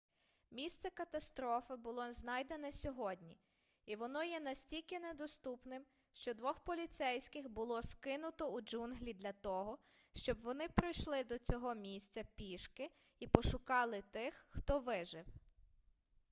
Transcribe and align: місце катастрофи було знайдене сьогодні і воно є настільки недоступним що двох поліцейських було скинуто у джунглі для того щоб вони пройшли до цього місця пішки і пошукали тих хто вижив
місце 0.51 0.89
катастрофи 0.89 1.75
було 1.75 2.13
знайдене 2.13 2.71
сьогодні 2.71 3.37
і 3.85 3.95
воно 3.95 4.23
є 4.23 4.39
настільки 4.39 4.99
недоступним 4.99 5.85
що 6.13 6.33
двох 6.33 6.59
поліцейських 6.59 7.49
було 7.49 7.81
скинуто 7.81 8.49
у 8.53 8.61
джунглі 8.61 9.13
для 9.13 9.31
того 9.33 9.77
щоб 10.13 10.39
вони 10.39 10.67
пройшли 10.67 11.23
до 11.23 11.37
цього 11.39 11.75
місця 11.75 12.23
пішки 12.35 12.91
і 13.19 13.27
пошукали 13.27 14.01
тих 14.11 14.45
хто 14.49 14.79
вижив 14.79 15.25